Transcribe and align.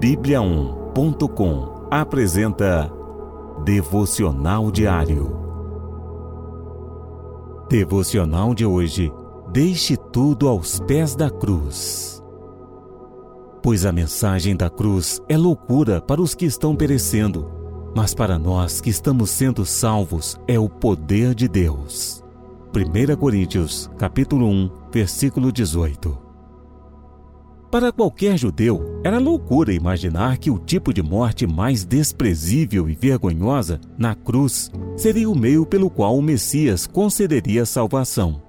Bíblia1.com 0.00 1.86
apresenta 1.90 2.90
Devocional 3.62 4.70
Diário. 4.70 5.36
Devocional 7.68 8.54
de 8.54 8.64
hoje. 8.64 9.12
Deixe 9.52 9.98
tudo 9.98 10.48
aos 10.48 10.80
pés 10.80 11.14
da 11.14 11.28
cruz. 11.28 12.24
Pois 13.62 13.84
a 13.84 13.92
mensagem 13.92 14.56
da 14.56 14.70
cruz 14.70 15.20
é 15.28 15.36
loucura 15.36 16.00
para 16.00 16.22
os 16.22 16.34
que 16.34 16.46
estão 16.46 16.74
perecendo, 16.74 17.50
mas 17.94 18.14
para 18.14 18.38
nós 18.38 18.80
que 18.80 18.88
estamos 18.88 19.28
sendo 19.28 19.66
salvos 19.66 20.34
é 20.48 20.58
o 20.58 20.66
poder 20.66 21.34
de 21.34 21.46
Deus. 21.46 22.24
1 22.74 23.16
Coríntios, 23.16 23.90
capítulo 23.98 24.46
1, 24.46 24.70
versículo 24.90 25.52
18. 25.52 26.29
Para 27.70 27.92
qualquer 27.92 28.36
judeu, 28.36 29.00
era 29.04 29.20
loucura 29.20 29.72
imaginar 29.72 30.38
que 30.38 30.50
o 30.50 30.58
tipo 30.58 30.92
de 30.92 31.04
morte 31.04 31.46
mais 31.46 31.84
desprezível 31.84 32.90
e 32.90 32.94
vergonhosa, 32.96 33.80
na 33.96 34.12
cruz, 34.12 34.72
seria 34.96 35.30
o 35.30 35.38
meio 35.38 35.64
pelo 35.64 35.88
qual 35.88 36.18
o 36.18 36.22
Messias 36.22 36.84
concederia 36.84 37.64
salvação. 37.64 38.42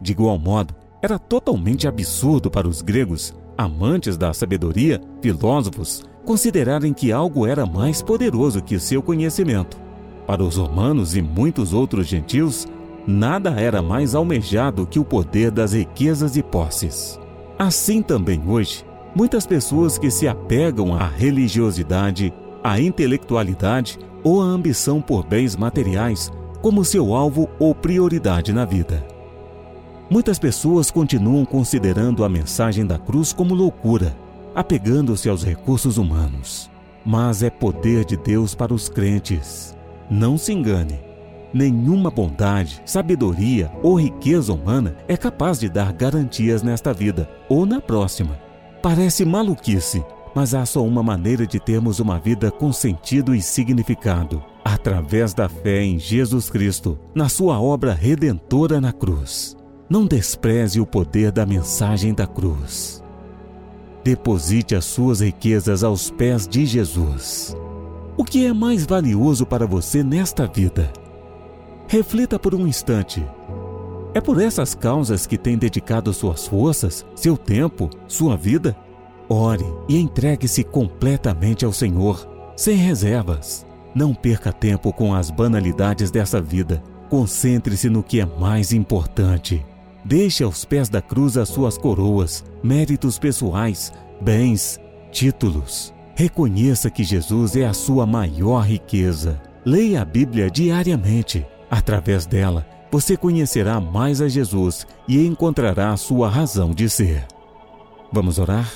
De 0.00 0.12
igual 0.12 0.38
modo, 0.38 0.72
era 1.02 1.18
totalmente 1.18 1.88
absurdo 1.88 2.48
para 2.48 2.68
os 2.68 2.80
gregos, 2.80 3.34
amantes 3.58 4.16
da 4.16 4.32
sabedoria, 4.32 5.00
filósofos, 5.20 6.04
considerarem 6.24 6.94
que 6.94 7.10
algo 7.10 7.44
era 7.44 7.66
mais 7.66 8.00
poderoso 8.00 8.62
que 8.62 8.78
seu 8.78 9.02
conhecimento. 9.02 9.80
Para 10.28 10.44
os 10.44 10.56
romanos 10.56 11.16
e 11.16 11.22
muitos 11.22 11.72
outros 11.72 12.06
gentios, 12.06 12.68
nada 13.04 13.50
era 13.50 13.82
mais 13.82 14.14
almejado 14.14 14.86
que 14.86 15.00
o 15.00 15.04
poder 15.04 15.50
das 15.50 15.72
riquezas 15.72 16.36
e 16.36 16.42
posses. 16.42 17.18
Assim 17.60 18.00
também 18.00 18.40
hoje, 18.46 18.86
muitas 19.14 19.46
pessoas 19.46 19.98
que 19.98 20.10
se 20.10 20.26
apegam 20.26 20.94
à 20.94 21.06
religiosidade, 21.06 22.32
à 22.64 22.80
intelectualidade 22.80 23.98
ou 24.24 24.40
à 24.40 24.44
ambição 24.46 24.98
por 24.98 25.26
bens 25.26 25.54
materiais 25.56 26.32
como 26.62 26.86
seu 26.86 27.14
alvo 27.14 27.50
ou 27.58 27.74
prioridade 27.74 28.50
na 28.50 28.64
vida. 28.64 29.06
Muitas 30.08 30.38
pessoas 30.38 30.90
continuam 30.90 31.44
considerando 31.44 32.24
a 32.24 32.30
mensagem 32.30 32.86
da 32.86 32.98
cruz 32.98 33.30
como 33.30 33.54
loucura, 33.54 34.16
apegando-se 34.54 35.28
aos 35.28 35.44
recursos 35.44 35.98
humanos. 35.98 36.70
Mas 37.04 37.42
é 37.42 37.50
poder 37.50 38.06
de 38.06 38.16
Deus 38.16 38.54
para 38.54 38.72
os 38.72 38.88
crentes. 38.88 39.76
Não 40.10 40.38
se 40.38 40.50
engane. 40.50 41.09
Nenhuma 41.52 42.10
bondade, 42.10 42.80
sabedoria 42.84 43.70
ou 43.82 43.98
riqueza 43.98 44.52
humana 44.52 44.96
é 45.08 45.16
capaz 45.16 45.58
de 45.58 45.68
dar 45.68 45.92
garantias 45.92 46.62
nesta 46.62 46.92
vida 46.92 47.28
ou 47.48 47.66
na 47.66 47.80
próxima. 47.80 48.38
Parece 48.80 49.24
maluquice, 49.24 50.04
mas 50.34 50.54
há 50.54 50.64
só 50.64 50.84
uma 50.84 51.02
maneira 51.02 51.46
de 51.46 51.58
termos 51.58 51.98
uma 51.98 52.18
vida 52.18 52.50
com 52.50 52.72
sentido 52.72 53.34
e 53.34 53.42
significado: 53.42 54.42
através 54.64 55.34
da 55.34 55.48
fé 55.48 55.82
em 55.82 55.98
Jesus 55.98 56.48
Cristo, 56.48 56.98
na 57.14 57.28
sua 57.28 57.60
obra 57.60 57.92
redentora 57.92 58.80
na 58.80 58.92
cruz. 58.92 59.56
Não 59.88 60.06
despreze 60.06 60.80
o 60.80 60.86
poder 60.86 61.32
da 61.32 61.44
mensagem 61.44 62.14
da 62.14 62.26
cruz. 62.26 63.02
Deposite 64.04 64.76
as 64.76 64.84
suas 64.84 65.20
riquezas 65.20 65.82
aos 65.82 66.10
pés 66.10 66.46
de 66.46 66.64
Jesus. 66.64 67.56
O 68.16 68.24
que 68.24 68.46
é 68.46 68.52
mais 68.52 68.86
valioso 68.86 69.44
para 69.44 69.66
você 69.66 70.04
nesta 70.04 70.46
vida? 70.46 70.92
Reflita 71.90 72.38
por 72.38 72.54
um 72.54 72.68
instante. 72.68 73.20
É 74.14 74.20
por 74.20 74.40
essas 74.40 74.76
causas 74.76 75.26
que 75.26 75.36
tem 75.36 75.58
dedicado 75.58 76.14
suas 76.14 76.46
forças, 76.46 77.04
seu 77.16 77.36
tempo, 77.36 77.90
sua 78.06 78.36
vida? 78.36 78.76
Ore 79.28 79.64
e 79.88 79.98
entregue-se 79.98 80.62
completamente 80.62 81.64
ao 81.64 81.72
Senhor, 81.72 82.52
sem 82.56 82.76
reservas. 82.76 83.66
Não 83.92 84.14
perca 84.14 84.52
tempo 84.52 84.92
com 84.92 85.12
as 85.12 85.32
banalidades 85.32 86.12
dessa 86.12 86.40
vida. 86.40 86.80
Concentre-se 87.08 87.90
no 87.90 88.04
que 88.04 88.20
é 88.20 88.24
mais 88.24 88.72
importante. 88.72 89.66
Deixe 90.04 90.44
aos 90.44 90.64
pés 90.64 90.88
da 90.88 91.02
cruz 91.02 91.36
as 91.36 91.48
suas 91.48 91.76
coroas, 91.76 92.44
méritos 92.62 93.18
pessoais, 93.18 93.92
bens, 94.20 94.78
títulos. 95.10 95.92
Reconheça 96.14 96.88
que 96.88 97.02
Jesus 97.02 97.56
é 97.56 97.66
a 97.66 97.74
sua 97.74 98.06
maior 98.06 98.60
riqueza. 98.60 99.42
Leia 99.66 100.02
a 100.02 100.04
Bíblia 100.04 100.48
diariamente. 100.48 101.44
Através 101.70 102.26
dela, 102.26 102.66
você 102.90 103.16
conhecerá 103.16 103.80
mais 103.80 104.20
a 104.20 104.26
Jesus 104.26 104.84
e 105.06 105.24
encontrará 105.24 105.92
a 105.92 105.96
sua 105.96 106.28
razão 106.28 106.70
de 106.70 106.90
ser. 106.90 107.24
Vamos 108.12 108.40
orar? 108.40 108.68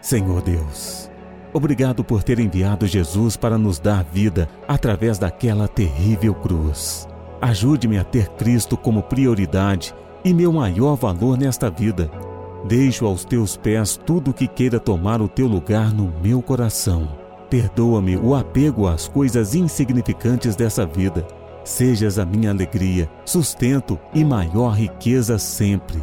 Senhor 0.00 0.42
Deus, 0.42 1.08
obrigado 1.52 2.02
por 2.02 2.24
ter 2.24 2.40
enviado 2.40 2.86
Jesus 2.86 3.36
para 3.36 3.56
nos 3.56 3.78
dar 3.78 4.02
vida 4.02 4.48
através 4.66 5.16
daquela 5.16 5.68
terrível 5.68 6.34
cruz. 6.34 7.06
Ajude-me 7.40 7.98
a 7.98 8.04
ter 8.04 8.28
Cristo 8.30 8.76
como 8.76 9.02
prioridade 9.02 9.94
e 10.24 10.34
meu 10.34 10.52
maior 10.52 10.96
valor 10.96 11.38
nesta 11.38 11.70
vida. 11.70 12.10
Deixo 12.66 13.06
aos 13.06 13.24
teus 13.24 13.56
pés 13.56 13.96
tudo 14.04 14.32
que 14.32 14.48
queira 14.48 14.80
tomar 14.80 15.22
o 15.22 15.28
teu 15.28 15.46
lugar 15.46 15.92
no 15.92 16.12
meu 16.20 16.42
coração. 16.42 17.16
Perdoa-me 17.48 18.16
o 18.16 18.34
apego 18.34 18.88
às 18.88 19.06
coisas 19.06 19.54
insignificantes 19.54 20.56
dessa 20.56 20.84
vida 20.84 21.24
Sejas 21.64 22.18
a 22.18 22.26
minha 22.26 22.50
alegria, 22.50 23.08
sustento 23.24 23.98
e 24.12 24.22
maior 24.22 24.72
riqueza 24.76 25.38
sempre. 25.38 26.02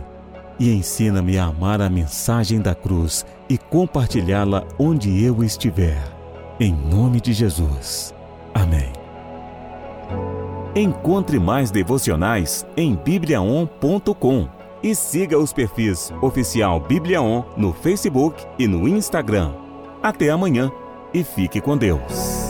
E 0.60 0.72
ensina-me 0.74 1.38
a 1.38 1.46
amar 1.46 1.82
a 1.82 1.90
mensagem 1.90 2.60
da 2.60 2.74
cruz 2.74 3.26
e 3.48 3.58
compartilhá-la 3.58 4.66
onde 4.80 5.24
eu 5.24 5.44
estiver. 5.44 6.02
Em 6.60 6.74
nome 6.74 7.22
de 7.22 7.32
Jesus. 7.32 8.14
Amém. 8.54 8.92
Encontre 10.76 11.40
mais 11.40 11.70
devocionais 11.70 12.66
em 12.76 12.96
bibliaon.com 12.96 14.48
e 14.82 14.96
siga 14.96 15.38
os 15.38 15.54
perfis 15.54 16.12
oficial 16.22 16.80
Bibliaon 16.80 17.44
no 17.56 17.72
Facebook 17.72 18.44
e 18.58 18.68
no 18.68 18.88
Instagram. 18.88 19.54
Até 20.02 20.30
amanhã 20.30 20.72
e 21.14 21.24
fique 21.24 21.62
com 21.62 21.78
Deus. 21.78 22.41